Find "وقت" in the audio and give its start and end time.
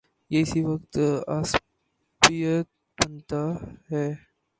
0.63-0.93